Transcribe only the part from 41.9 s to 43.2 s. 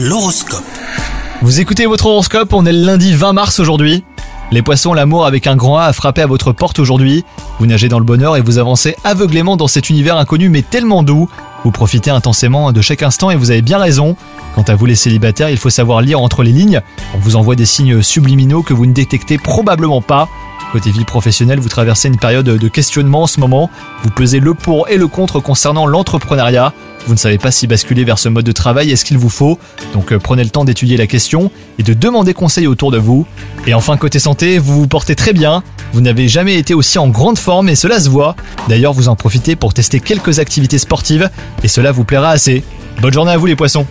vous plaira assez. Bonne